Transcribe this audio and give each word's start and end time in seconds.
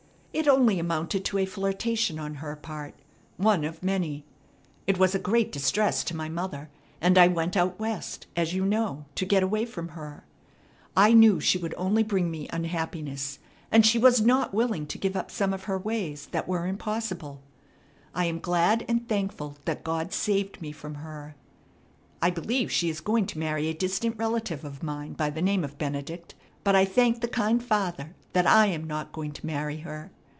It 0.33 0.47
only 0.47 0.79
amounted 0.79 1.25
to 1.25 1.39
a 1.39 1.45
flirtation 1.45 2.17
on 2.17 2.35
her 2.35 2.55
part, 2.55 2.95
one 3.35 3.65
of 3.65 3.83
many. 3.83 4.23
It 4.87 4.97
was 4.97 5.13
a 5.13 5.19
great 5.19 5.51
distress 5.51 6.05
to 6.05 6.15
my 6.15 6.29
mother, 6.29 6.69
and 7.01 7.17
I 7.17 7.27
went 7.27 7.57
out 7.57 7.77
West, 7.77 8.27
as 8.33 8.53
you 8.53 8.63
know, 8.65 9.03
to 9.15 9.25
get 9.25 9.43
away 9.43 9.65
from 9.65 9.89
her. 9.89 10.25
I 10.95 11.11
knew 11.11 11.41
she 11.41 11.57
would 11.57 11.73
only 11.77 12.01
bring 12.01 12.31
me 12.31 12.47
unhappiness, 12.53 13.39
and 13.73 13.85
she 13.85 13.99
was 13.99 14.21
not 14.21 14.53
willing 14.53 14.87
to 14.87 14.97
give 14.97 15.17
up 15.17 15.29
some 15.31 15.53
of 15.53 15.65
her 15.65 15.77
ways 15.77 16.27
that 16.27 16.47
were 16.47 16.65
impossible. 16.65 17.41
I 18.15 18.23
am 18.23 18.39
glad 18.39 18.85
and 18.87 19.05
thankful 19.09 19.57
that 19.65 19.83
God 19.83 20.13
saved 20.13 20.61
me 20.61 20.71
from 20.71 20.95
her. 20.95 21.35
I 22.21 22.29
believe 22.29 22.71
she 22.71 22.87
is 22.89 23.01
going 23.01 23.25
to 23.27 23.37
marry 23.37 23.67
a 23.67 23.73
distant 23.73 24.17
relative 24.17 24.63
of 24.63 24.81
mine 24.81 25.11
by 25.11 25.29
the 25.29 25.41
name 25.41 25.65
of 25.65 25.77
Benedict, 25.77 26.35
but 26.63 26.73
I 26.73 26.85
thank 26.85 27.19
the 27.19 27.27
kind 27.27 27.61
Father 27.61 28.15
that 28.31 28.47
I 28.47 28.67
am 28.67 28.85
not 28.85 29.11
going 29.11 29.33
to 29.33 29.45
marry 29.45 29.79
her. 29.79 30.09